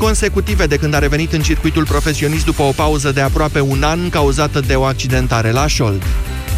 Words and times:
consecutive 0.00 0.66
de 0.66 0.76
când 0.76 0.94
a 0.94 0.98
revenit 0.98 1.32
în 1.32 1.40
circuitul 1.40 1.84
profesionist 1.84 2.44
după 2.44 2.62
o 2.62 2.70
pauză 2.70 3.12
de 3.12 3.20
aproape 3.20 3.60
un 3.60 3.82
an 3.82 4.08
cauzată 4.08 4.60
de 4.60 4.74
o 4.74 4.82
accidentare 4.82 5.50
la 5.50 5.66
șold. 5.66 6.02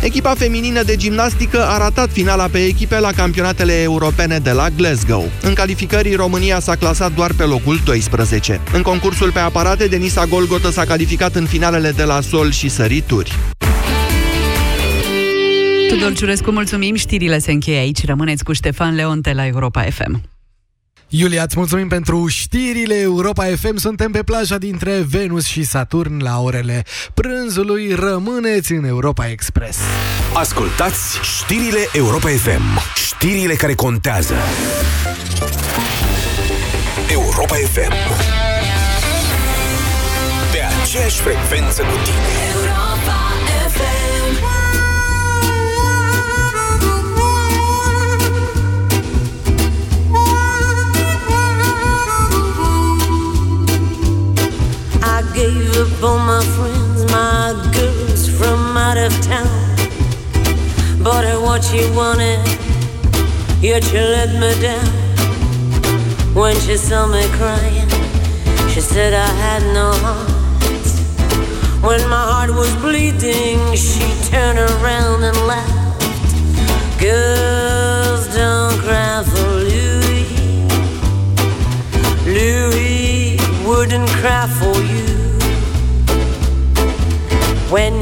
Echipa 0.02 0.34
feminină 0.34 0.82
de 0.82 0.96
gimnastică 0.96 1.66
a 1.66 1.78
ratat 1.78 2.10
finala 2.10 2.46
pe 2.48 2.64
echipe 2.64 2.98
la 2.98 3.12
campionatele 3.12 3.82
europene 3.82 4.38
de 4.38 4.50
la 4.50 4.68
Glasgow. 4.76 5.30
În 5.42 5.54
calificării, 5.54 6.14
România 6.14 6.60
s-a 6.60 6.76
clasat 6.76 7.14
doar 7.14 7.32
pe 7.32 7.42
locul 7.42 7.80
12. 7.84 8.60
În 8.72 8.82
concursul 8.82 9.32
pe 9.32 9.38
aparate, 9.38 9.86
Denisa 9.86 10.24
Golgotă 10.24 10.70
s-a 10.70 10.84
calificat 10.84 11.34
în 11.34 11.46
finalele 11.46 11.90
de 11.90 12.04
la 12.04 12.20
sol 12.20 12.50
și 12.50 12.68
sărituri. 12.68 13.32
Tudor 15.88 16.12
Ciurescu, 16.12 16.50
mulțumim. 16.50 16.94
Știrile 16.94 17.38
se 17.38 17.52
încheie 17.52 17.78
aici. 17.78 18.04
Rămâneți 18.04 18.44
cu 18.44 18.52
Ștefan 18.52 18.94
Leonte 18.94 19.32
la 19.32 19.46
Europa 19.46 19.82
FM. 19.82 20.37
Iulia, 21.10 21.42
îți 21.42 21.56
mulțumim 21.56 21.88
pentru 21.88 22.26
știrile 22.26 22.94
Europa 23.00 23.44
FM. 23.44 23.76
Suntem 23.76 24.10
pe 24.10 24.22
plaja 24.22 24.58
dintre 24.58 25.06
Venus 25.08 25.44
și 25.44 25.62
Saturn 25.62 26.22
la 26.22 26.40
orele 26.40 26.84
prânzului. 27.14 27.94
Rămâneți 27.94 28.72
în 28.72 28.84
Europa 28.84 29.28
Express. 29.28 29.78
Ascultați 30.34 31.18
știrile 31.22 31.88
Europa 31.92 32.28
FM. 32.28 32.80
Știrile 32.94 33.54
care 33.54 33.74
contează. 33.74 34.34
Europa 37.10 37.54
FM. 37.54 37.92
Pe 40.52 40.58
aceeași 40.82 41.20
frecvență 41.20 41.82
cu 41.82 41.94
tine. 42.04 42.47
All 56.02 56.18
my 56.18 56.42
friends, 56.54 57.04
my 57.10 57.52
girls 57.74 58.28
from 58.28 58.76
out 58.76 58.96
of 58.96 59.12
town. 59.22 59.48
Bought 61.02 61.24
her 61.24 61.40
what 61.40 61.64
she 61.64 61.90
wanted, 61.90 62.38
yet 63.60 63.82
she 63.82 63.98
let 63.98 64.30
me 64.40 64.50
down. 64.62 64.86
When 66.34 66.54
she 66.60 66.76
saw 66.76 67.06
me 67.06 67.26
crying, 67.38 67.88
she 68.70 68.80
said 68.80 69.12
I 69.12 69.26
had 69.44 69.62
no 69.74 69.90
heart. 70.04 70.38
When 71.82 72.08
my 72.08 72.24
heart 72.30 72.50
was 72.50 72.72
bleeding, 72.76 73.58
she 73.74 74.06
turned 74.30 74.58
around 74.58 75.24
and 75.24 75.36
laughed. 75.46 76.02
Girls 77.00 77.77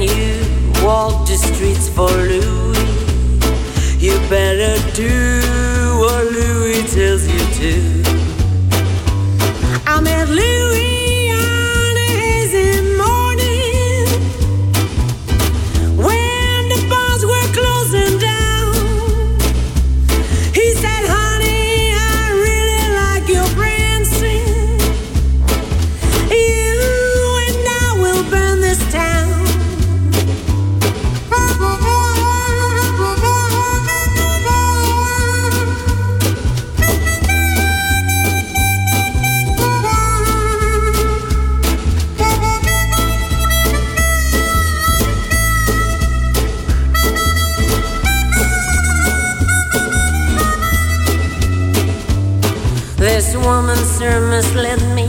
you 0.07 0.35
walk 0.85 1.27
the 1.27 1.37
streets 1.37 1.89
for 1.89 2.11
Louis, 2.11 2.77
you 3.99 4.19
better 4.29 4.75
do 4.95 5.09
what 6.01 6.25
Louis 6.25 6.83
tells 6.95 7.27
you 7.27 7.43
to. 7.61 7.73
I 9.87 10.01
met 10.01 10.29
Louis 10.29 10.66
sir, 54.07 54.21
misled 54.31 54.83
me, 54.95 55.07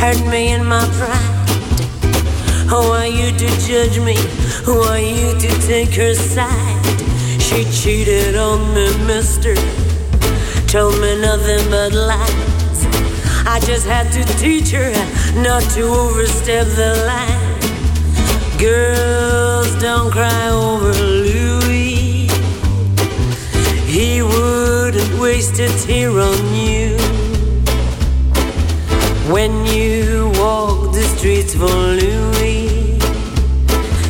hurt 0.00 0.20
me 0.32 0.52
in 0.52 0.64
my 0.64 0.84
pride. 0.98 1.48
Oh, 2.70 2.82
Who 2.82 2.92
are 3.00 3.06
you 3.06 3.28
to 3.40 3.48
judge 3.66 3.98
me? 4.08 4.16
Who 4.66 4.76
are 4.92 5.04
you 5.12 5.28
to 5.44 5.50
take 5.70 5.92
her 6.02 6.14
side? 6.14 6.98
She 7.46 7.58
cheated 7.78 8.36
on 8.36 8.60
me, 8.74 8.86
mister. 9.06 9.54
Told 10.74 10.94
me 11.02 11.12
nothing 11.28 11.64
but 11.70 11.92
lies. 12.10 12.78
I 13.54 13.56
just 13.70 13.86
had 13.94 14.06
to 14.16 14.22
teach 14.42 14.70
her 14.78 14.90
not 15.46 15.62
to 15.74 15.82
overstep 16.02 16.66
the 16.80 16.92
line. 17.10 17.60
Girls 18.58 19.70
don't 19.86 20.10
cry 20.10 20.48
over 20.48 20.92
Louis. 21.28 22.28
He 23.96 24.22
wouldn't 24.22 25.12
waste 25.20 25.58
a 25.58 25.68
tear 25.84 26.10
on 26.30 26.42
you. 26.54 26.73
When 29.34 29.66
you 29.66 30.30
walk 30.36 30.92
the 30.92 31.02
streets 31.02 31.54
for 31.56 31.66
Louis, 31.66 32.96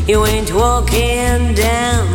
you 0.06 0.22
ain't 0.26 0.52
walking 0.52 1.54
down 1.54 2.13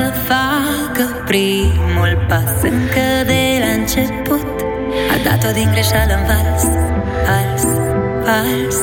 să 0.00 0.12
facă 0.32 1.22
primul 1.24 2.24
pas. 2.28 2.62
Încă 2.62 3.08
de 3.26 3.42
la 3.62 3.70
început 3.80 4.46
A 5.12 5.16
dat-o 5.24 5.52
din 5.52 5.68
greșeală 5.72 6.12
în 6.18 6.24
vals 6.30 6.64
Vals, 7.26 7.64
vals. 8.26 8.78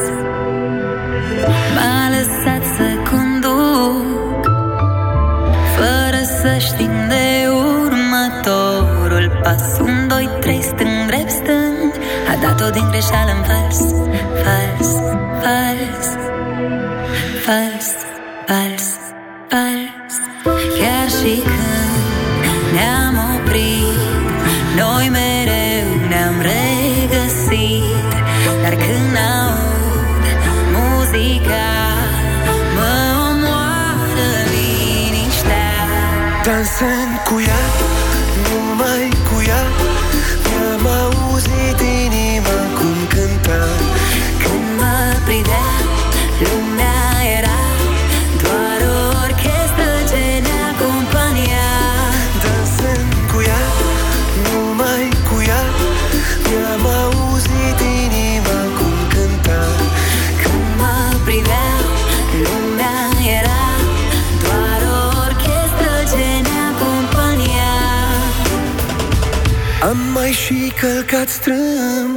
M-a 1.75 2.01
lăsat 2.15 2.63
să 2.75 2.87
conduc 3.09 4.45
Fără 5.75 6.21
să 6.41 6.51
știm 6.59 6.95
de 7.07 7.47
următorul 7.49 9.39
pas. 9.43 9.79
Un, 9.79 10.07
doi, 10.07 10.29
trei, 10.39 10.61
stâng, 10.61 11.05
drept, 11.07 11.29
stâng 11.29 11.91
A 12.31 12.35
dat-o 12.41 12.69
din 12.69 12.87
greșeală 12.89 13.31
în 13.37 13.41
vals 13.49 13.79
Vals, 14.45 14.91
vals. 15.43 16.07
Vals, 17.45 17.87
vals, 18.47 18.85
vals 19.49 19.86
Chiar 21.27 21.56
călcat 70.79 71.29
strâmb 71.29 72.16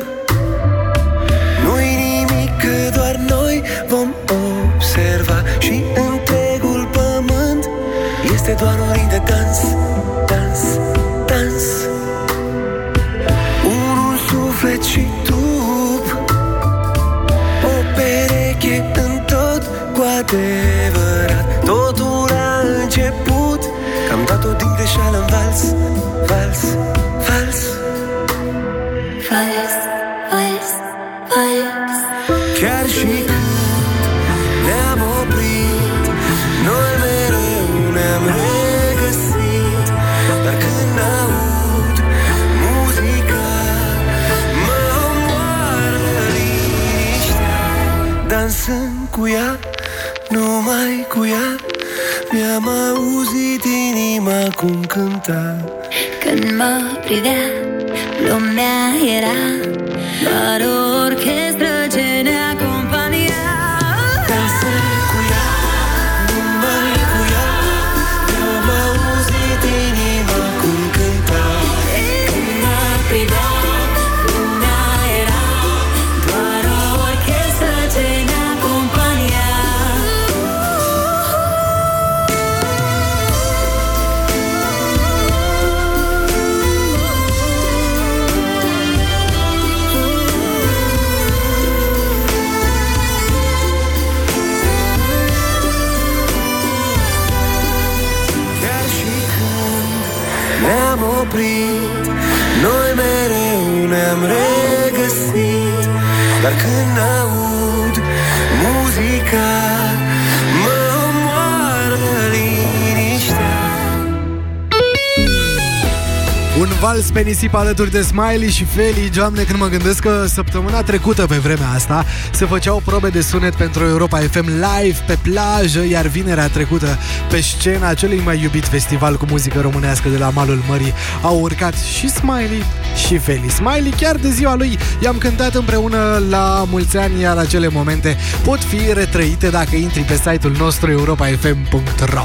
Un 117.10 117.16
vals 117.16 117.24
pe 117.24 117.30
nisip 117.30 117.54
alături 117.54 117.90
de 117.90 118.02
Smiley 118.02 118.50
și 118.50 118.64
Feli. 118.64 119.10
Doamne, 119.14 119.42
când 119.42 119.58
mă 119.58 119.66
gândesc 119.66 119.98
că 119.98 120.24
săptămâna 120.26 120.82
trecută 120.82 121.26
pe 121.26 121.36
vremea 121.36 121.68
asta 121.74 122.04
Se 122.30 122.44
făceau 122.44 122.82
probe 122.84 123.08
de 123.08 123.20
sunet 123.20 123.54
pentru 123.54 123.84
Europa 123.84 124.18
FM 124.18 124.46
live 124.46 124.98
pe 125.06 125.18
plajă 125.22 125.84
Iar 125.88 126.06
vinerea 126.06 126.48
trecută 126.48 126.98
pe 127.30 127.40
scena 127.40 127.94
celui 127.94 128.20
mai 128.24 128.42
iubit 128.42 128.64
festival 128.64 129.16
cu 129.16 129.26
muzică 129.30 129.60
românească 129.60 130.08
de 130.08 130.16
la 130.16 130.30
malul 130.30 130.62
mării 130.68 130.92
Au 131.22 131.40
urcat 131.40 131.74
și 131.74 132.08
Smiley 132.08 132.64
și 133.06 133.18
Feli. 133.18 133.48
Smiley 133.48 133.94
chiar 133.96 134.16
de 134.16 134.30
ziua 134.30 134.54
lui 134.54 134.78
i-am 135.02 135.18
cântat 135.18 135.54
împreună 135.54 136.22
la 136.28 136.64
mulți 136.70 136.96
ani 136.96 137.20
Iar 137.20 137.36
acele 137.36 137.68
momente 137.68 138.16
pot 138.44 138.58
fi 138.58 138.92
retrăite 138.92 139.48
dacă 139.48 139.76
intri 139.76 140.02
pe 140.02 140.14
site-ul 140.14 140.56
nostru 140.58 140.90
europafm.ro 140.90 142.24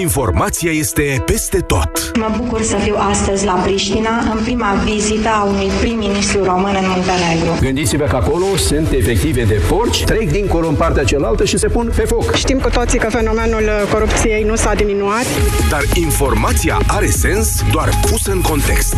Informația 0.00 0.70
este 0.70 1.22
peste 1.26 1.58
tot. 1.58 2.16
Mă 2.16 2.34
bucur 2.36 2.62
să 2.62 2.76
fiu 2.76 2.94
astăzi 3.10 3.44
la 3.44 3.52
Priștina 3.52 4.18
în 4.32 4.42
prima 4.42 4.82
vizită 4.84 5.28
a 5.28 5.44
unui 5.44 5.70
prim-ministru 5.80 6.44
român 6.44 6.76
în 6.80 6.88
Muntenegru. 6.88 7.58
Gândiți-vă 7.60 8.04
că 8.04 8.16
acolo 8.16 8.56
sunt 8.56 8.92
efective 8.92 9.42
de 9.42 9.60
porci, 9.68 10.04
trec 10.04 10.30
dincolo 10.30 10.68
în 10.68 10.74
partea 10.74 11.04
cealaltă 11.04 11.44
și 11.44 11.58
se 11.58 11.68
pun 11.68 11.92
pe 11.96 12.02
foc. 12.02 12.34
Știm 12.34 12.58
cu 12.58 12.68
toții 12.68 12.98
că 12.98 13.10
fenomenul 13.10 13.70
corupției 13.92 14.42
nu 14.42 14.56
s-a 14.56 14.74
diminuat. 14.74 15.26
Dar 15.70 15.82
informația 15.94 16.78
are 16.86 17.06
sens 17.06 17.62
doar 17.72 17.88
pusă 18.10 18.30
în 18.30 18.40
context. 18.40 18.94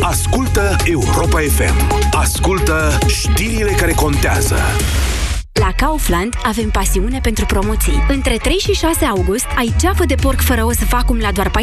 Ascultă 0.00 0.76
Europa 0.84 1.38
FM. 1.38 2.06
Ascultă 2.12 2.98
știrile 3.06 3.70
care 3.70 3.92
contează. 3.92 4.56
La 5.60 5.72
Kaufland 5.76 6.34
avem 6.42 6.70
pasiune 6.70 7.18
pentru 7.22 7.44
promoții. 7.46 8.04
Între 8.08 8.36
3 8.36 8.54
și 8.54 8.72
6 8.72 9.04
august 9.04 9.46
ai 9.56 9.74
ceafă 9.80 10.04
de 10.04 10.14
porc 10.14 10.40
fără 10.40 10.64
os 10.64 10.78
vacum 10.78 11.18
la 11.18 11.32
doar 11.32 11.50
14,99 11.50 11.54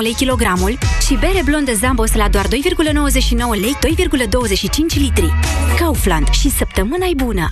lei 0.00 0.14
kilogramul 0.16 0.78
și 1.06 1.16
bere 1.20 1.42
blondă 1.44 1.72
Zambos 1.74 2.14
la 2.14 2.28
doar 2.28 2.46
2,99 2.46 2.50
lei 3.60 3.76
2,25 3.86 4.94
litri. 4.94 5.32
Kaufland 5.78 6.28
și 6.30 6.50
săptămâna 6.50 7.06
bună! 7.16 7.48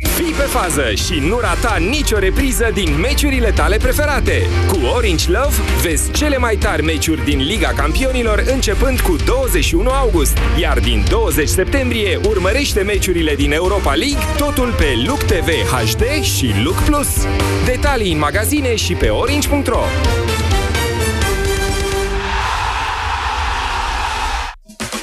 Fii 0.00 0.32
pe 0.32 0.42
fază 0.42 0.94
și 0.94 1.18
nu 1.28 1.38
rata 1.38 1.76
nicio 1.76 2.18
repriză 2.18 2.70
din 2.74 2.98
meciurile 3.00 3.50
tale 3.50 3.76
preferate. 3.76 4.46
Cu 4.68 4.78
Orange 4.96 5.30
Love 5.30 5.54
vezi 5.82 6.10
cele 6.10 6.36
mai 6.36 6.56
tari 6.56 6.82
meciuri 6.82 7.24
din 7.24 7.42
Liga 7.42 7.72
Campionilor 7.76 8.44
începând 8.52 9.00
cu 9.00 9.16
21 9.24 9.90
august, 9.90 10.38
iar 10.60 10.78
din 10.80 11.04
20 11.08 11.48
septembrie 11.48 12.20
urmărește 12.28 12.80
meciurile 12.80 13.34
din 13.34 13.52
Europa 13.52 13.94
League, 13.94 14.18
totul 14.36 14.74
pe 14.76 15.02
Look 15.06 15.22
TV 15.22 15.48
HD 15.70 16.22
și 16.22 16.52
Look 16.64 16.76
Plus. 16.76 17.08
Detalii 17.64 18.12
în 18.12 18.18
magazine 18.18 18.76
și 18.76 18.92
pe 18.94 19.08
orange.ro. 19.08 19.82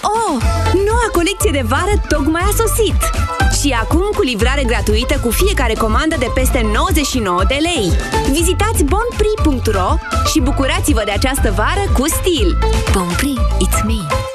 Oh, 0.02 0.42
noua 0.74 1.10
colecție 1.12 1.52
de 1.52 1.62
vară 1.68 2.02
tocmai 2.08 2.42
a 2.42 2.54
sosit! 2.56 3.35
Și 3.66 3.72
acum 3.72 4.10
cu 4.16 4.22
livrare 4.22 4.64
gratuită 4.64 5.20
cu 5.24 5.30
fiecare 5.30 5.74
comandă 5.74 6.16
de 6.20 6.28
peste 6.34 6.62
99 6.74 7.42
de 7.48 7.58
lei. 7.60 7.92
Vizitați 8.32 8.84
bonprix.ro 8.84 9.96
și 10.32 10.40
bucurați-vă 10.40 11.02
de 11.06 11.12
această 11.12 11.52
vară 11.52 11.92
cu 11.94 12.08
stil! 12.08 12.58
Bonprix, 12.92 13.42
it's 13.42 13.86
me! 13.86 14.35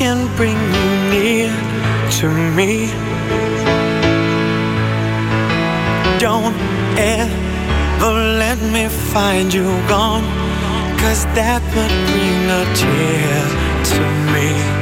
can 0.00 0.34
bring 0.34 0.56
you 0.56 0.90
near 1.12 1.50
to 2.18 2.26
me. 2.56 2.86
Don't 6.18 6.56
ever 6.96 8.12
let 8.42 8.58
me 8.72 8.88
find 9.12 9.52
you 9.52 9.66
gone, 9.88 10.24
cause 11.00 11.26
that 11.36 11.60
would 11.74 11.94
bring 12.08 12.42
a 12.60 12.64
tear 12.80 13.40
to 13.92 14.02
me. 14.32 14.79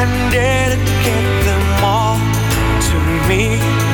and 0.00 0.32
dedicate 0.32 1.44
them 1.44 1.84
all 1.84 2.18
to 2.88 2.98
me. 3.28 3.93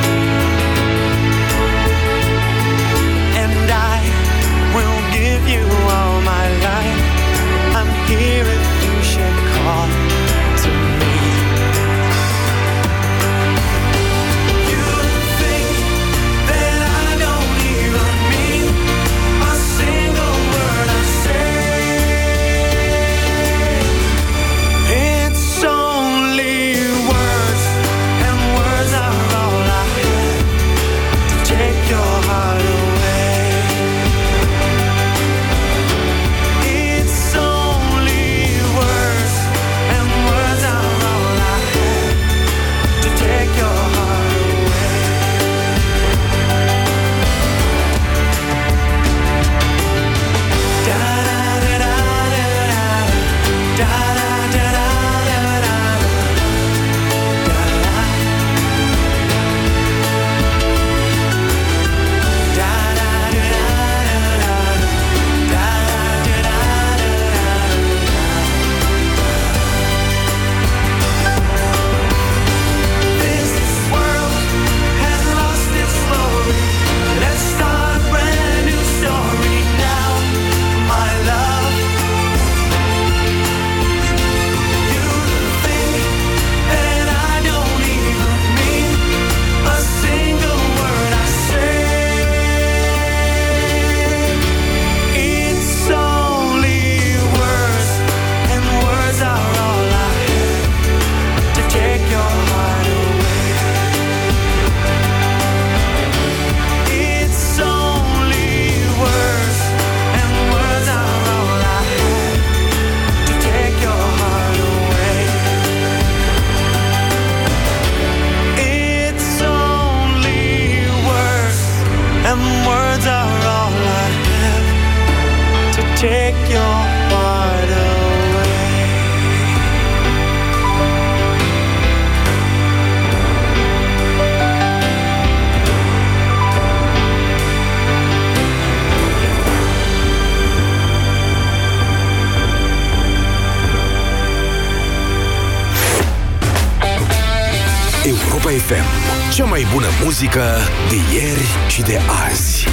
mai 149.62 149.73
bună 149.73 149.87
muzică 150.05 150.43
de 150.88 150.97
ieri 151.14 151.49
și 151.69 151.83
de 151.83 152.00
azi. 152.29 152.67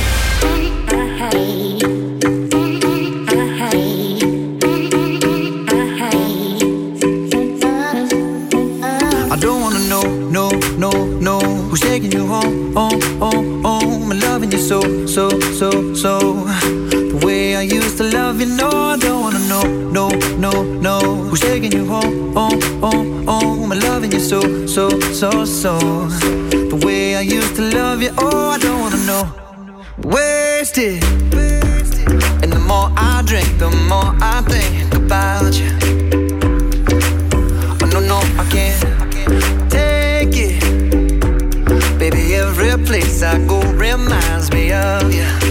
I 9.31 9.39
don't 9.39 9.61
wanna 9.61 9.79
know, 9.89 10.03
no, 10.31 10.49
no, 10.77 10.89
no 11.19 11.37
Who's 11.69 11.79
taking 11.79 12.13
you 12.13 12.25
home, 12.25 12.71
oh, 12.75 12.93
oh, 13.19 13.61
oh 13.63 14.11
I'm 14.11 14.19
loving 14.19 14.51
you 14.51 14.61
so, 14.61 14.79
so, 15.05 15.29
so, 15.59 15.93
so 15.93 16.96
I 17.57 17.61
used 17.61 17.97
to 17.97 18.03
love 18.03 18.39
you. 18.39 18.45
No, 18.45 18.69
I 18.69 18.97
don't 18.97 19.19
wanna 19.19 19.39
know, 19.49 19.63
no, 19.89 20.09
no, 20.37 20.63
no. 20.63 20.99
Who's 20.99 21.39
taking 21.39 21.71
you 21.71 21.87
home, 21.87 22.31
home, 22.35 22.61
home, 22.81 23.25
home? 23.25 23.71
I'm 23.71 23.79
loving 23.79 24.11
you 24.11 24.19
so, 24.19 24.67
so, 24.67 24.87
so, 25.11 25.43
so. 25.43 25.79
The 26.71 26.79
way 26.85 27.15
I 27.15 27.21
used 27.21 27.55
to 27.55 27.63
love 27.63 28.03
you. 28.03 28.11
Oh, 28.19 28.51
I 28.51 28.59
don't 28.59 28.79
wanna 28.79 29.03
know. 29.07 29.33
Wasted. 30.03 31.03
And 32.43 32.53
the 32.53 32.59
more 32.59 32.91
I 32.95 33.23
drink, 33.25 33.49
the 33.57 33.71
more 33.89 34.13
I 34.21 34.43
think 34.53 34.93
about 34.93 35.57
you. 35.57 35.71
Oh 37.81 37.87
no, 37.91 37.99
no, 37.99 38.19
I 38.37 38.45
can't 38.51 39.71
take 39.71 40.37
it. 40.37 41.97
Baby, 41.97 42.35
every 42.35 42.77
place 42.85 43.23
I 43.23 43.43
go 43.47 43.59
reminds 43.73 44.51
me 44.51 44.73
of 44.73 45.11
you. 45.11 45.46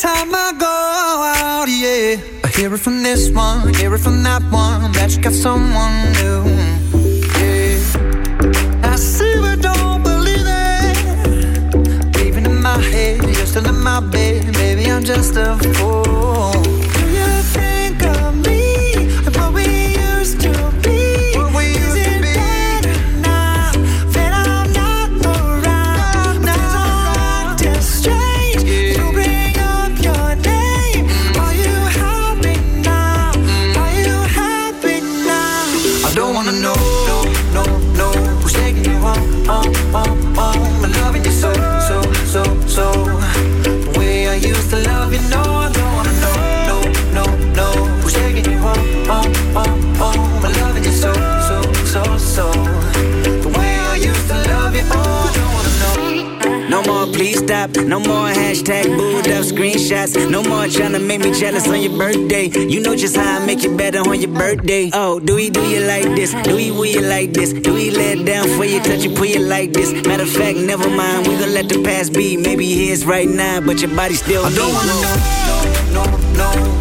Time 0.00 0.34
I 0.34 0.52
go 0.58 0.66
out, 0.66 1.68
oh, 1.68 1.70
yeah, 1.70 2.16
I 2.42 2.48
hear 2.48 2.72
it 2.72 2.78
from 2.78 3.02
this 3.02 3.28
one, 3.30 3.74
hear 3.74 3.94
it 3.94 3.98
from 3.98 4.22
that 4.22 4.42
one, 4.50 4.92
that 4.92 5.14
you 5.14 5.20
got 5.20 5.34
someone 5.34 6.12
new. 6.12 6.69
Your 64.20 64.32
birthday. 64.32 64.90
Oh, 64.92 65.18
do 65.20 65.34
we 65.34 65.50
do 65.50 65.62
you 65.68 65.80
like 65.80 66.04
this? 66.16 66.34
Do 66.42 66.56
we 66.56 66.70
will 66.70 66.86
you 66.86 67.00
like 67.00 67.32
this? 67.32 67.52
Do 67.52 67.74
we 67.74 67.90
let 67.90 68.24
down 68.26 68.48
for 68.56 68.64
you, 68.64 68.80
touch 68.80 69.02
you, 69.04 69.14
put 69.14 69.28
you 69.28 69.40
like 69.40 69.72
this? 69.72 69.92
Matter 70.06 70.24
of 70.24 70.30
fact, 70.30 70.58
never 70.58 70.88
mind. 70.90 71.26
We 71.26 71.34
gonna 71.38 71.52
let 71.52 71.68
the 71.68 71.82
past 71.82 72.12
be. 72.12 72.36
Maybe 72.36 72.66
here's 72.74 73.04
right 73.06 73.28
now, 73.28 73.60
but 73.60 73.80
your 73.80 73.94
body 73.94 74.14
still. 74.14 74.44
I 74.44 74.52
don't 74.54 74.72
wanna 74.72 74.94
know, 75.04 75.16
no, 75.94 76.04
no, 76.04 76.52
no, 76.52 76.79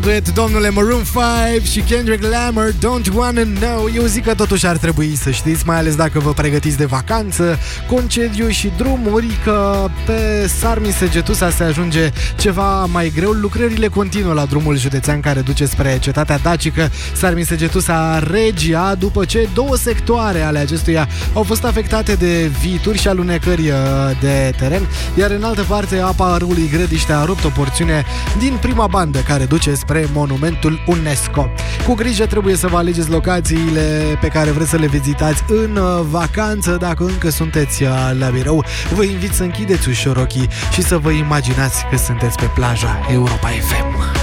duet, 0.00 0.28
domnule 0.28 0.70
Maroon 0.70 1.02
5 1.52 1.66
și 1.68 1.80
Kendrick 1.80 2.22
Lamar, 2.22 2.70
Don't 2.70 3.14
Wanna 3.14 3.42
Know. 3.42 3.88
Eu 3.94 4.04
zic 4.04 4.24
că 4.24 4.34
totuși 4.34 4.66
ar 4.66 4.76
trebui 4.76 5.16
să 5.16 5.30
știți, 5.30 5.66
mai 5.66 5.76
ales 5.76 5.94
dacă 5.94 6.18
vă 6.18 6.32
pregătiți 6.32 6.76
de 6.76 6.84
vacanță, 6.84 7.58
concediu 7.86 8.48
și 8.48 8.72
drumuri, 8.76 9.38
că 9.44 9.88
pe 10.06 10.50
Sarmi 10.58 10.92
Segetusa 10.92 11.50
se 11.50 11.64
ajunge 11.64 12.10
ceva 12.36 12.84
mai 12.84 13.12
greu. 13.14 13.30
Lucrările 13.30 13.88
continuă 13.88 14.32
la 14.32 14.44
drumul 14.44 14.76
județean 14.76 15.20
care 15.20 15.40
duce 15.40 15.66
spre 15.66 15.98
cetatea 16.00 16.38
dacică 16.38 16.90
Sarmi 17.12 17.44
Segetusa 17.44 18.18
Regia, 18.18 18.94
după 18.94 19.24
ce 19.24 19.48
două 19.54 19.76
sectoare 19.76 20.40
ale 20.40 20.58
acestuia 20.58 21.08
au 21.32 21.42
fost 21.42 21.64
afectate 21.64 22.14
de 22.14 22.50
vituri 22.60 22.98
și 22.98 23.08
alunecări 23.08 23.68
uh, 23.68 23.76
de 24.20 24.52
teren, 24.58 24.88
iar 25.18 25.30
în 25.30 25.42
altă 25.42 25.62
parte 25.68 25.98
apa 25.98 26.36
râului 26.36 26.68
Grădiște 26.72 27.12
a 27.12 27.24
rupt 27.24 27.44
o 27.44 27.48
porțiune 27.48 28.04
din 28.38 28.56
prima 28.60 28.86
bandă 28.86 29.18
care 29.18 29.44
duce 29.44 29.74
spre 29.74 29.89
monumentul 30.12 30.82
UNESCO. 30.86 31.50
Cu 31.86 31.94
grijă 31.94 32.26
trebuie 32.26 32.56
să 32.56 32.66
vă 32.66 32.76
alegeți 32.76 33.10
locațiile 33.10 34.18
pe 34.20 34.26
care 34.26 34.50
vreți 34.50 34.70
să 34.70 34.76
le 34.76 34.86
vizitați 34.86 35.42
în 35.46 35.76
uh, 35.76 36.04
vacanță, 36.10 36.76
dacă 36.80 37.04
încă 37.04 37.30
sunteți 37.30 37.82
uh, 37.82 37.88
la 38.18 38.28
birou. 38.28 38.64
Vă 38.94 39.02
invit 39.02 39.32
să 39.32 39.42
închideți 39.42 39.88
ușor 39.88 40.16
ochii 40.16 40.48
și 40.72 40.82
să 40.82 40.98
vă 40.98 41.10
imaginați 41.10 41.84
că 41.90 41.96
sunteți 41.96 42.36
pe 42.36 42.50
plaja 42.54 43.06
Europa 43.12 43.48
FM. 43.48 44.18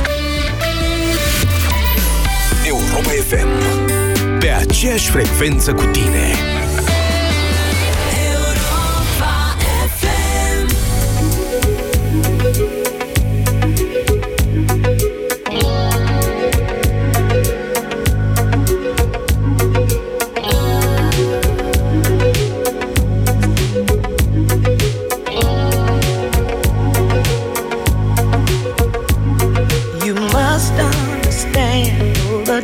Europa 2.66 3.10
FM. 3.28 3.48
Pe 4.40 4.50
aceeași 4.50 5.10
frecvență 5.10 5.74
cu 5.74 5.84
tine. 5.84 6.47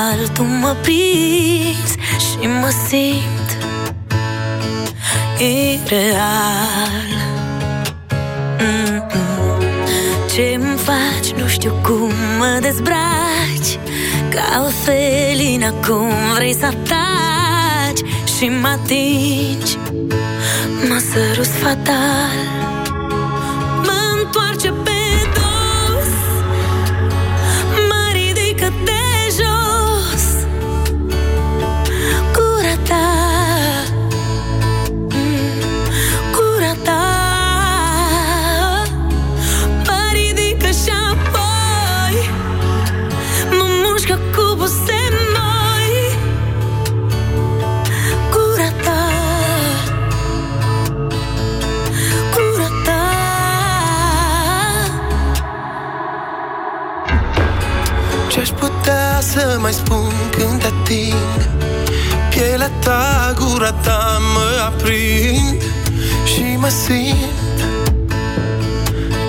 de 0.00 0.16
val, 0.16 0.28
tu 0.28 0.42
mă 0.42 0.76
prinzi 0.82 1.96
Și 2.18 2.46
mă 2.46 2.72
simt 2.88 3.58
ireal. 5.38 7.08
Mm-mm. 8.58 9.62
Ce-mi 10.34 10.76
faci, 10.76 11.32
nu 11.40 11.46
știu 11.46 11.72
cum 11.82 12.12
mă 12.38 12.58
dezbraci 12.60 13.78
Ca 14.28 14.64
o 14.66 14.70
felină 14.84 15.72
cum 15.86 16.10
vrei 16.34 16.54
să 16.54 16.66
ataci 16.66 18.08
Și 18.36 18.50
mă 18.60 18.68
atingi. 18.68 19.78
Mă 20.88 21.02
sărus 21.12 21.48
fatal 21.48 22.69
să 59.30 59.58
mai 59.60 59.72
spun 59.72 60.12
când 60.30 60.60
te 60.60 60.66
ating. 60.66 61.48
Pielea 62.30 62.70
ta, 62.78 63.34
gura 63.38 63.72
ta 63.72 64.18
mă 64.34 64.62
aprind 64.66 65.62
Și 66.24 66.56
mă 66.56 66.68
simt 66.68 67.58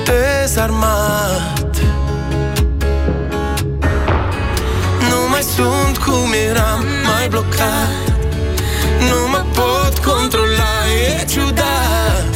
dezarmat. 0.05 1.77
Nu 5.09 5.29
mai 5.29 5.41
sunt 5.41 5.97
cum 5.97 6.33
eram, 6.49 6.85
mai 7.03 7.27
blocat. 7.27 8.19
Nu 8.99 9.29
mă 9.29 9.45
pot 9.53 9.97
controla, 10.05 10.73
e 11.19 11.25
ciudat. 11.25 12.35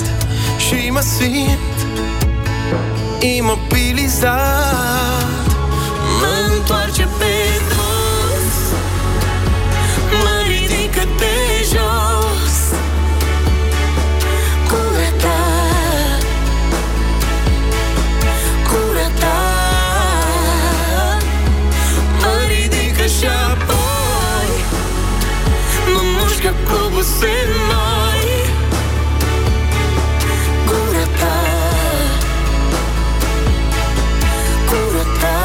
Și 0.58 0.89
mă 0.89 1.01
simt 1.01 1.75
imobilizat 3.19 5.04
cu 27.15 27.21
buze 27.21 27.36
noi. 27.69 28.28
Gura 30.65 31.06
ta. 31.19 31.38
Gura 34.69 35.06
ta. 35.21 35.38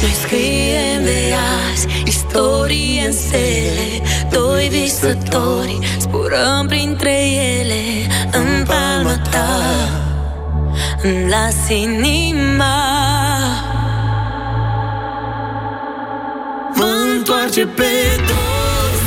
Noi 0.00 0.14
scriem 0.22 1.04
de 1.04 1.34
azi 1.72 1.86
istorie 2.06 3.06
în 3.06 3.12
stele 3.12 4.02
Doi 4.30 4.68
visători 4.68 5.78
spurăm 5.98 6.66
printre 6.66 7.16
ele 7.60 7.82
În 8.32 8.64
palma 8.66 9.18
ta. 9.30 9.48
Îmi 11.02 11.28
las 11.28 11.68
inima. 11.68 12.74
Mă 16.74 17.13
întoarce 17.26 17.66
pe 17.66 17.92
dos. 18.26 19.02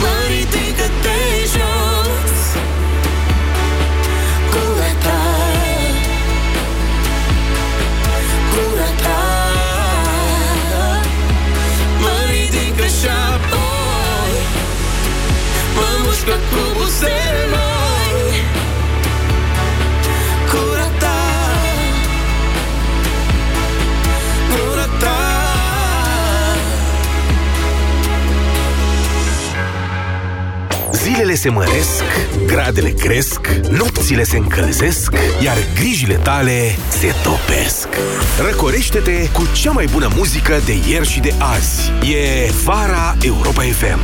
Mă 0.00 0.14
ridică 0.28 0.86
de 1.02 1.20
jos. 1.52 2.40
Gura 4.52 4.92
ta. 5.04 5.20
Gura 8.52 8.90
ta. 9.02 9.20
Mă 12.00 12.16
ridică 12.30 12.86
și 12.86 13.08
apoi 13.32 14.36
Mă 15.74 15.88
mușcă 16.04 16.32
cu 16.50 16.78
buzele 16.78 17.67
Zilele 31.18 31.36
se 31.36 31.50
măresc, 31.50 32.02
gradele 32.46 32.90
cresc, 32.90 33.46
nopțile 33.70 34.22
se 34.22 34.36
încălzesc, 34.36 35.12
iar 35.42 35.56
grijile 35.74 36.14
tale 36.14 36.76
se 36.88 37.14
topesc. 37.22 37.88
Răcorește-te 38.50 39.28
cu 39.32 39.48
cea 39.52 39.70
mai 39.70 39.86
bună 39.92 40.10
muzică 40.16 40.60
de 40.64 40.76
ieri 40.88 41.08
și 41.08 41.20
de 41.20 41.34
azi. 41.38 41.92
E 42.12 42.50
Vara 42.64 43.16
Europa 43.22 43.62
FM. 43.62 43.98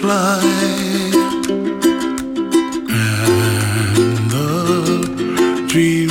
Fly, 0.00 0.40
and 2.88 4.30
the 4.30 5.66
dreams 5.68 6.05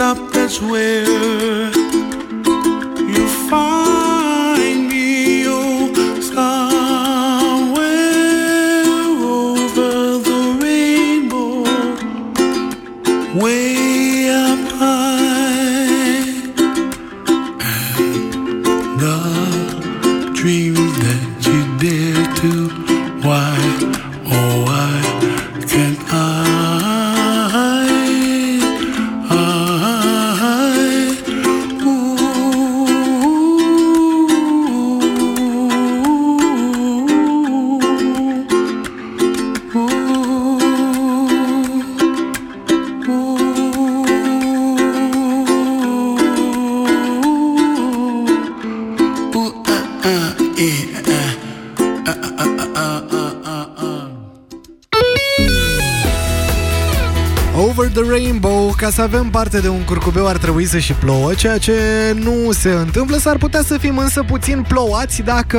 up, 0.00 0.18
that's 0.32 0.60
where 0.60 1.87
să 58.98 59.04
avem 59.04 59.30
parte 59.30 59.60
de 59.60 59.68
un 59.68 59.84
curcubeu 59.84 60.26
ar 60.26 60.36
trebui 60.36 60.64
să 60.64 60.78
și 60.78 60.92
plouă, 60.92 61.34
ceea 61.34 61.58
ce 61.58 61.72
nu 62.14 62.52
se 62.52 62.70
întâmplă, 62.70 63.16
s-ar 63.16 63.36
putea 63.36 63.62
să 63.62 63.78
fim 63.78 63.98
însă 63.98 64.22
puțin 64.22 64.64
plouați 64.68 65.22
dacă 65.22 65.58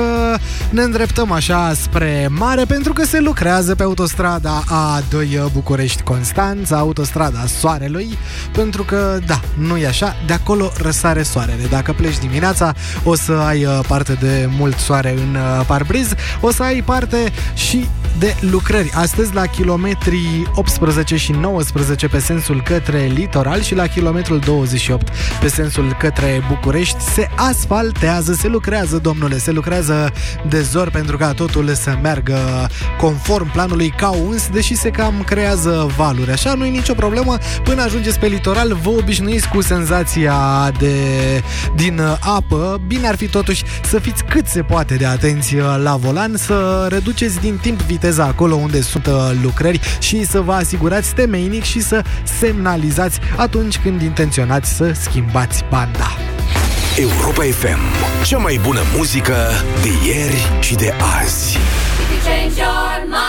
ne 0.69 0.81
îndreptăm 0.81 1.31
așa 1.31 1.73
spre 1.73 2.27
mare, 2.31 2.65
pentru 2.65 2.93
că 2.93 3.05
se 3.05 3.19
lucrează 3.19 3.75
pe 3.75 3.83
autostrada 3.83 4.63
A2 4.63 5.51
București-Constanța, 5.53 6.77
autostrada 6.77 7.45
Soarelui, 7.59 8.17
pentru 8.51 8.83
că, 8.83 9.19
da, 9.25 9.39
nu 9.57 9.77
e 9.77 9.87
așa, 9.87 10.15
de 10.27 10.33
acolo 10.33 10.71
răsare 10.81 11.23
soarele. 11.23 11.63
Dacă 11.69 11.93
pleci 11.93 12.19
dimineața, 12.19 12.73
o 13.03 13.15
să 13.15 13.31
ai 13.31 13.65
uh, 13.65 13.79
parte 13.87 14.13
de 14.13 14.49
mult 14.57 14.77
soare 14.77 15.11
în 15.11 15.35
uh, 15.35 15.65
parbriz, 15.65 16.13
o 16.41 16.51
să 16.51 16.63
ai 16.63 16.81
parte 16.81 17.31
și 17.53 17.87
de 18.19 18.35
lucrări. 18.39 18.91
Astăzi 18.93 19.33
la 19.33 19.45
kilometrii 19.45 20.47
18 20.55 21.15
și 21.15 21.31
19 21.31 22.07
pe 22.07 22.19
sensul 22.19 22.61
către 22.61 23.11
litoral 23.13 23.61
și 23.61 23.75
la 23.75 23.87
kilometrul 23.87 24.39
28 24.39 25.07
pe 25.39 25.47
sensul 25.47 25.95
către 25.99 26.43
București 26.47 27.01
se 27.01 27.29
asfaltează, 27.35 28.33
se 28.33 28.47
lucrează, 28.47 28.97
domnule, 28.97 29.37
se 29.37 29.51
lucrează 29.51 30.11
de 30.47 30.61
zor 30.61 30.89
pentru 30.89 31.17
ca 31.17 31.33
totul 31.33 31.73
să 31.73 31.97
meargă 32.01 32.69
conform 32.97 33.51
planului 33.51 33.93
ca 33.97 34.09
uns, 34.09 34.47
deși 34.47 34.75
se 34.75 34.89
cam 34.89 35.23
creează 35.25 35.91
valuri. 35.97 36.31
Așa 36.31 36.53
nu 36.53 36.65
e 36.65 36.69
nicio 36.69 36.93
problemă 36.93 37.37
până 37.63 37.81
ajungeți 37.81 38.19
pe 38.19 38.27
litoral, 38.27 38.77
vă 38.81 38.89
obișnuiți 38.89 39.49
cu 39.49 39.61
senzația 39.61 40.71
de 40.79 40.93
din 41.75 42.01
apă. 42.19 42.81
Bine 42.87 43.07
ar 43.07 43.15
fi 43.15 43.27
totuși 43.27 43.63
să 43.83 43.99
fiți 43.99 44.23
cât 44.23 44.47
se 44.47 44.61
poate 44.61 44.95
de 44.95 45.05
atenți 45.05 45.55
la 45.83 45.95
volan, 45.95 46.37
să 46.37 46.87
reduceți 46.89 47.39
din 47.39 47.57
timp 47.61 47.81
viteza 47.81 48.08
acolo 48.17 48.55
unde 48.55 48.81
sunt 48.81 49.05
uh, 49.05 49.13
lucrări 49.41 49.79
și 49.99 50.25
să 50.25 50.41
vă 50.41 50.53
asigurați 50.53 51.13
temeinic 51.13 51.63
și 51.63 51.81
să 51.81 52.03
semnalizați 52.39 53.19
atunci 53.35 53.77
când 53.77 54.01
intenționați 54.01 54.75
să 54.75 54.91
schimbați 55.01 55.63
banda. 55.69 56.17
Europa 56.95 57.43
FM, 57.43 57.79
cea 58.25 58.37
mai 58.37 58.59
bună 58.63 58.81
muzică 58.95 59.35
de 59.81 60.07
ieri 60.07 60.47
și 60.59 60.75
de 60.75 60.93
azi. 61.21 61.57
If 61.57 62.09
you 62.11 62.19
change 62.25 62.61
your 62.61 63.01
mind, 63.03 63.28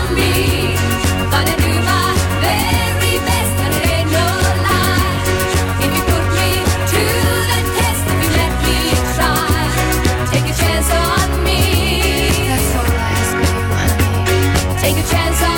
chance 15.03 15.50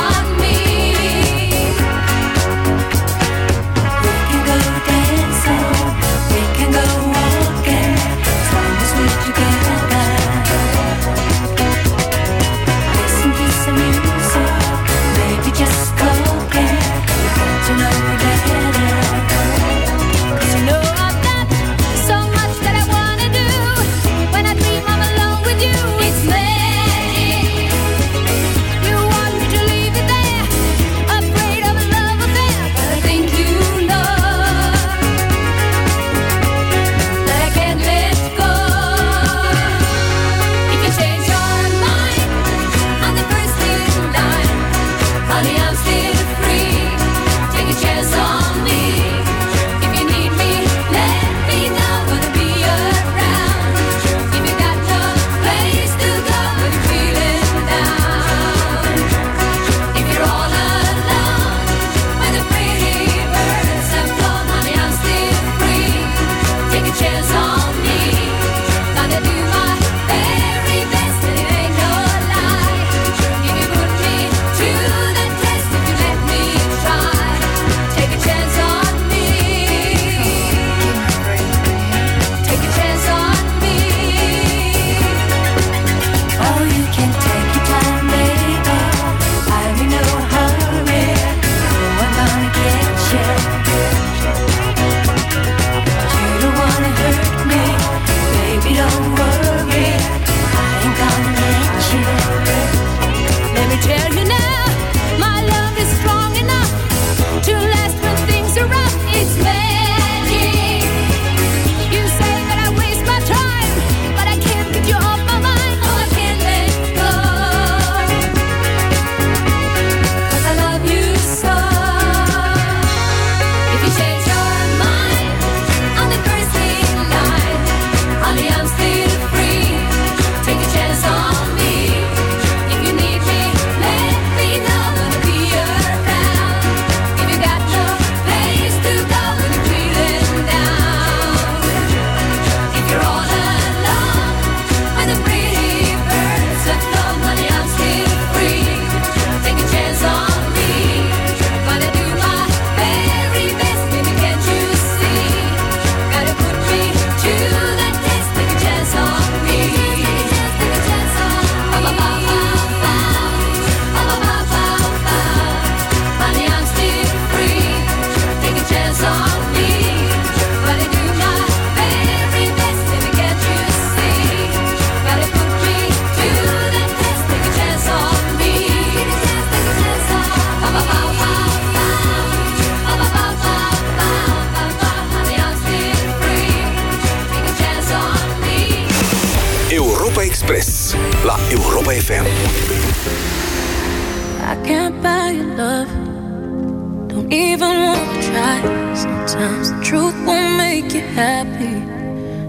happy. 201.14 201.76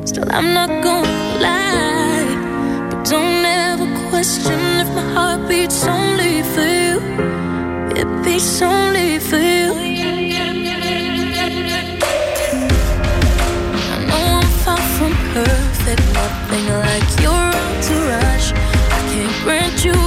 Still, 0.07 0.31
I'm 0.31 0.55
not 0.55 0.71
gonna 0.83 1.41
lie. 1.41 2.89
But 2.89 3.05
don't 3.05 3.45
ever 3.45 3.89
question 4.09 4.59
if 4.83 4.89
my 4.95 5.07
heart 5.15 5.49
beats 5.49 5.87
only 5.87 6.43
for 6.43 6.67
you. 6.83 6.97
It 8.01 8.09
beats 8.25 8.63
only 8.63 9.19
for 9.19 9.37
you. 9.37 9.73
I 13.93 13.97
know 14.09 14.25
I'm 14.41 14.49
far 14.65 14.83
from 14.97 15.13
perfect, 15.35 16.03
nothing 16.15 16.67
like 16.87 17.11
your 17.21 17.45
own 17.61 17.75
rush. 18.09 18.53
I 18.97 19.01
can't 19.11 19.37
grant 19.45 19.85
you. 19.85 20.04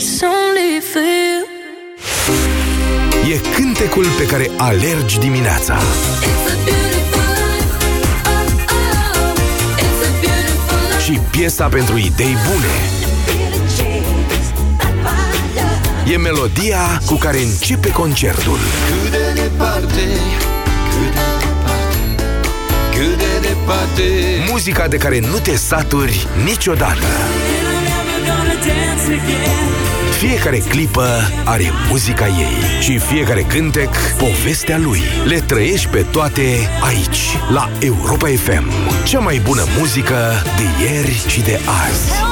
It's 0.00 0.22
only 0.22 0.80
for. 0.80 1.02
E 3.32 3.40
cântecul 3.54 4.06
pe 4.18 4.26
care 4.26 4.50
alergi 4.56 5.18
dimineața. 5.18 5.78
și 11.04 11.20
piesa 11.30 11.66
pentru 11.66 11.96
idei 11.96 12.36
bune. 12.50 12.74
E 16.12 16.16
melodia 16.16 17.00
cu 17.06 17.14
care 17.14 17.38
începe 17.42 17.90
concertul. 17.90 18.58
Cât 18.88 19.10
de 19.10 19.40
departe, 19.40 19.86
cât 20.90 21.12
de 21.12 21.46
departe, 21.46 22.24
cât 22.94 23.18
de 23.18 23.48
departe. 23.48 24.02
Muzica 24.50 24.88
de 24.88 24.96
care 24.96 25.20
nu 25.20 25.38
te 25.38 25.56
saturi 25.56 26.26
niciodată. 26.44 27.06
Fiecare 30.18 30.58
clipă 30.58 31.06
are 31.44 31.64
muzica 31.88 32.26
ei 32.26 32.80
și 32.80 32.98
fiecare 32.98 33.42
cântec 33.42 33.96
povestea 34.18 34.78
lui. 34.78 35.00
Le 35.24 35.40
trăiești 35.40 35.88
pe 35.88 36.06
toate 36.12 36.42
aici, 36.80 37.36
la 37.52 37.70
Europa 37.78 38.26
FM. 38.26 38.70
Cea 39.04 39.18
mai 39.18 39.40
bună 39.44 39.62
muzică 39.78 40.42
de 40.56 40.84
ieri 40.84 41.24
și 41.28 41.40
de 41.40 41.60
azi. 41.84 42.29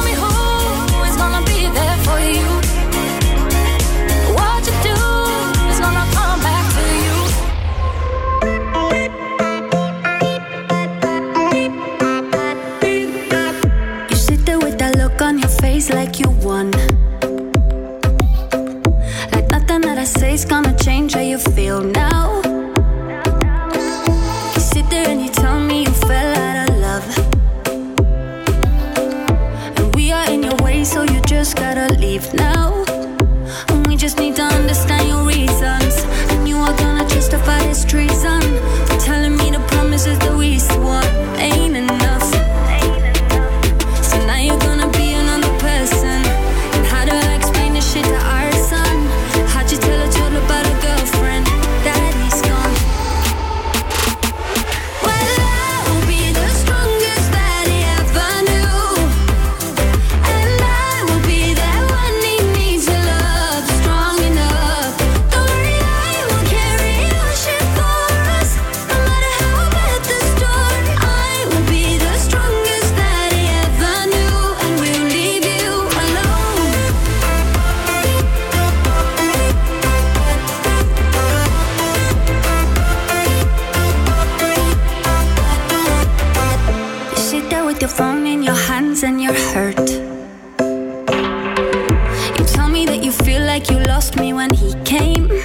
like 93.59 93.71
you 93.71 93.81
lost 93.87 94.15
me 94.15 94.33
when 94.33 94.55
he 94.55 94.73
came. 94.85 95.38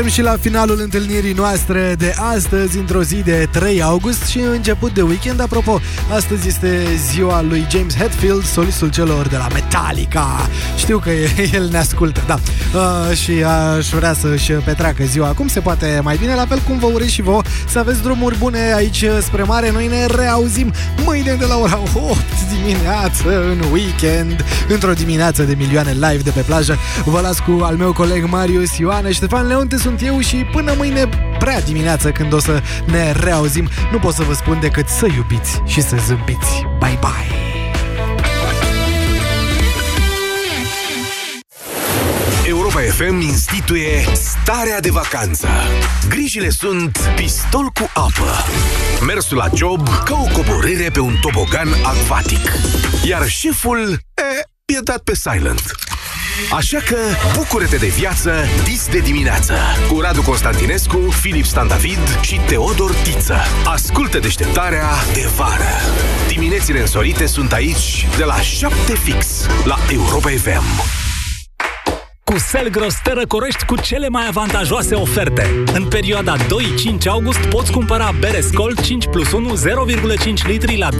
ajungem 0.00 0.24
și 0.24 0.30
la 0.30 0.38
finalul 0.40 0.80
întâlnirii 0.80 1.32
noastre 1.32 1.94
de 1.98 2.14
astăzi, 2.16 2.78
într-o 2.78 3.02
zi 3.02 3.22
de 3.22 3.48
3 3.52 3.82
august 3.82 4.26
și 4.26 4.38
început 4.38 4.94
de 4.94 5.02
weekend. 5.02 5.40
Apropo, 5.40 5.80
astăzi 6.12 6.48
este 6.48 6.86
ziua 7.10 7.42
lui 7.42 7.66
James 7.70 7.96
Hetfield, 7.96 8.44
solistul 8.44 8.90
celor 8.90 9.28
de 9.28 9.36
la 9.36 9.46
Metallica. 9.52 10.48
Știu 10.76 10.98
că 10.98 11.10
el 11.56 11.68
ne 11.68 11.78
ascultă, 11.78 12.22
da. 12.26 12.38
Uh, 12.74 13.16
și 13.16 13.30
aș 13.30 13.88
vrea 13.88 14.12
să-și 14.12 14.52
petreacă 14.52 15.04
ziua 15.04 15.28
acum, 15.28 15.48
se 15.48 15.60
poate 15.60 16.00
mai 16.02 16.16
bine, 16.16 16.34
la 16.34 16.46
fel 16.46 16.58
cum 16.58 16.78
vă 16.78 16.86
urez 16.86 17.08
și 17.08 17.22
vouă 17.22 17.42
să 17.68 17.78
aveți 17.78 18.02
drumuri 18.02 18.38
bune 18.38 18.72
aici 18.74 19.04
spre 19.22 19.42
mare. 19.42 19.70
Noi 19.70 19.86
ne 19.86 20.06
reauzim 20.06 20.72
mâine 21.04 21.34
de 21.34 21.44
la 21.44 21.56
ora 21.56 21.80
8 21.94 22.16
dimineață, 22.56 23.50
în 23.50 23.62
weekend, 23.72 24.44
într-o 24.68 24.92
dimineață 24.92 25.42
de 25.42 25.54
milioane 25.54 25.92
live 25.92 26.22
de 26.22 26.30
pe 26.30 26.40
plajă. 26.40 26.76
Vă 27.04 27.20
las 27.20 27.38
cu 27.38 27.58
al 27.62 27.76
meu 27.76 27.92
coleg 27.92 28.24
Marius 28.24 28.78
Ioane, 28.78 29.12
Ștefan 29.12 29.46
Leonte 29.46 29.76
sunt 29.76 30.02
eu 30.02 30.18
și 30.18 30.36
până 30.36 30.74
mâine 30.76 31.08
prea 31.38 31.60
dimineață 31.60 32.10
când 32.10 32.32
o 32.32 32.38
să 32.38 32.62
ne 32.84 33.12
reauzim, 33.12 33.68
nu 33.92 33.98
pot 33.98 34.14
să 34.14 34.22
vă 34.22 34.32
spun 34.32 34.58
decât 34.60 34.88
să 34.88 35.06
iubiți 35.16 35.60
și 35.66 35.80
să 35.80 35.96
zâmbiți. 36.06 36.66
Bye 36.78 36.98
bye! 37.00 37.39
FM 43.00 43.20
instituie 43.20 44.04
starea 44.12 44.80
de 44.80 44.90
vacanță. 44.90 45.48
Grijile 46.08 46.50
sunt 46.50 46.98
pistol 47.16 47.68
cu 47.74 47.90
apă, 47.94 48.44
mersul 49.06 49.36
la 49.36 49.48
job 49.54 49.88
ca 50.04 50.14
o 50.14 50.32
coborâre 50.32 50.90
pe 50.92 51.00
un 51.00 51.16
tobogan 51.20 51.68
acvatic, 51.82 52.52
iar 53.04 53.28
șeful 53.28 54.00
e, 54.14 54.22
e 54.64 55.00
pe 55.04 55.14
silent. 55.14 55.70
Așa 56.52 56.78
că 56.78 56.96
bucură-te 57.36 57.76
de 57.76 57.86
viață 57.86 58.32
dis 58.64 58.88
de 58.88 58.98
dimineață 58.98 59.54
cu 59.88 60.00
Radu 60.00 60.22
Constantinescu, 60.22 60.98
Filip 61.20 61.44
Stan 61.44 61.68
David 61.68 62.20
și 62.20 62.40
Teodor 62.46 62.94
Tiță. 62.94 63.36
Ascultă 63.64 64.18
deșteptarea 64.18 64.88
de 65.12 65.28
vară. 65.36 65.70
Diminețile 66.28 66.80
însorite 66.80 67.26
sunt 67.26 67.52
aici 67.52 68.06
de 68.16 68.24
la 68.24 68.40
7 68.40 68.94
fix 68.94 69.46
la 69.64 69.78
Europa 69.90 70.28
FM. 70.28 70.99
Cu 72.30 72.38
Selgros 72.38 72.94
te 73.02 73.12
răcorești 73.12 73.64
cu 73.64 73.76
cele 73.76 74.08
mai 74.08 74.26
avantajoase 74.28 74.94
oferte. 74.94 75.62
În 75.74 75.88
perioada 75.88 76.36
2-5 76.36 76.40
august 77.08 77.38
poți 77.38 77.72
cumpăra 77.72 78.10
bere 78.20 78.40
Skol 78.40 78.76
5 78.82 79.06
plus 79.06 79.32
1 79.32 79.54
0,5 79.54 80.46
litri 80.46 80.78
la 80.78 80.88
2,29 80.90 80.96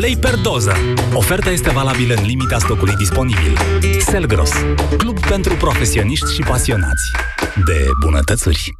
lei 0.00 0.16
per 0.16 0.34
doză. 0.34 0.76
Oferta 1.14 1.50
este 1.50 1.70
valabilă 1.70 2.14
în 2.14 2.24
limita 2.24 2.58
stocului 2.58 2.94
disponibil. 2.94 3.58
Selgros, 4.00 4.50
club 4.96 5.20
pentru 5.20 5.54
profesioniști 5.54 6.34
și 6.34 6.42
pasionați 6.42 7.02
de 7.64 7.86
bunătățuri. 8.00 8.70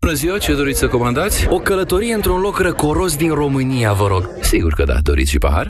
Bună 0.00 0.12
ziua, 0.12 0.38
ce 0.38 0.54
doriți 0.54 0.78
să 0.78 0.88
comandați? 0.88 1.46
O 1.48 1.58
călătorie 1.58 2.14
într-un 2.14 2.40
loc 2.40 2.58
răcoros 2.58 3.16
din 3.16 3.34
România, 3.34 3.92
vă 3.92 4.06
rog. 4.06 4.30
Sigur 4.40 4.72
că 4.72 4.84
da, 4.84 4.94
doriți 5.02 5.30
și 5.30 5.38
pahar? 5.38 5.66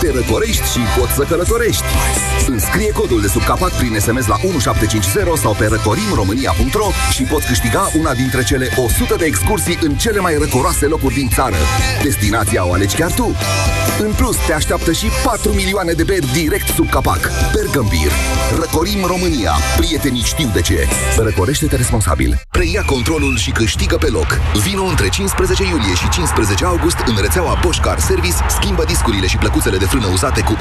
Te 0.00 0.10
răcorești 0.12 0.72
și 0.72 0.78
poți 0.98 1.12
să 1.12 1.22
călătorești. 1.22 1.84
Înscrie 2.46 2.90
codul 2.90 3.20
de 3.20 3.28
sub 3.28 3.44
capac 3.44 3.72
prin 3.76 3.96
SMS 4.00 4.26
la 4.26 4.36
1750 4.44 5.38
sau 5.38 5.54
pe 5.58 5.66
răcorimromânia.ro 5.66 6.86
și 7.10 7.22
poți 7.22 7.46
câștiga 7.46 7.90
una 7.98 8.14
dintre 8.14 8.42
cele 8.42 8.68
100 8.76 9.14
de 9.18 9.24
excursii 9.24 9.78
în 9.80 9.94
cele 9.94 10.20
mai 10.20 10.36
răcoroase 10.38 10.86
locuri 10.86 11.14
din 11.14 11.28
țară. 11.28 11.56
Destinația 12.02 12.66
o 12.66 12.72
alegi 12.72 12.96
chiar 12.96 13.12
tu. 13.12 13.36
În 13.98 14.12
plus, 14.12 14.36
te 14.46 14.52
așteaptă 14.52 14.92
și 14.92 15.06
4 15.24 15.52
milioane 15.52 15.92
de 15.92 16.02
beri 16.02 16.32
direct 16.32 16.68
sub 16.68 16.90
capac. 16.90 17.30
Bergambir. 17.52 18.12
Răcorim 18.60 19.04
România. 19.06 19.52
Prietenii 19.76 20.22
știu 20.22 20.50
de 20.52 20.60
ce. 20.60 20.88
Răcorește-te 21.16 21.76
responsabil. 21.76 22.40
Preia 22.50 22.82
controlul 22.86 23.36
și 23.36 23.50
câștigă 23.50 23.96
pe 23.96 24.06
loc. 24.06 24.40
Vino 24.64 24.84
între 24.84 25.08
15 25.08 25.64
iulie 25.64 25.94
și 25.94 26.08
15 26.08 26.64
august 26.64 26.96
în 27.06 27.16
rețeaua 27.20 27.58
Bosch 27.62 27.80
Car 27.82 27.98
Service, 27.98 28.36
schimbă 28.48 28.84
discurile 28.84 29.26
și 29.26 29.36
plăcuțele 29.36 29.76
de 29.76 29.84
frână 29.84 30.06
uzate 30.12 30.40
cu 30.40 30.50